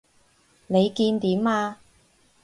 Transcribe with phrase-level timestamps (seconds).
[0.65, 1.77] 你見點啊？